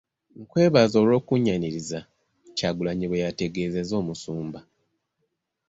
[0.39, 1.99] "Nkwebaza olw'okunnyaniriza.”
[2.57, 4.59] Kyagulanyi bwe yategeezezza Omusumba.